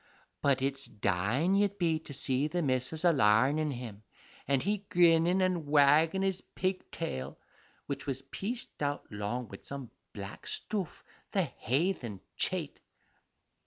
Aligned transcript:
But 0.41 0.63
it's 0.63 0.85
dying 0.85 1.53
you'd 1.53 1.77
be 1.77 1.99
to 1.99 2.11
see 2.11 2.47
the 2.47 2.63
missus 2.63 3.05
a 3.05 3.13
larnin' 3.13 3.69
him, 3.69 4.01
and 4.47 4.63
he 4.63 4.79
grinnin' 4.89 5.43
an' 5.43 5.67
waggin' 5.67 6.23
his 6.23 6.41
pig 6.55 6.89
tail 6.89 7.37
(which 7.85 8.07
was 8.07 8.23
pieced 8.23 8.81
out 8.81 9.03
long 9.11 9.47
wid 9.47 9.63
some 9.63 9.91
black 10.11 10.47
stoof, 10.47 11.03
the 11.33 11.43
haythen 11.43 12.21
chate!) 12.35 12.79